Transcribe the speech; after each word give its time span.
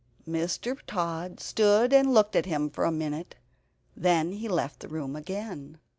Mr. 0.27 0.75
Tod 0.87 1.39
stood 1.39 1.93
and 1.93 2.11
looked 2.11 2.35
at 2.35 2.47
him 2.47 2.71
for 2.71 2.85
a 2.85 2.91
minute; 2.91 3.35
then 3.95 4.31
he 4.31 4.47
left 4.49 4.79
the 4.79 4.87
room 4.87 5.15
again. 5.15 5.77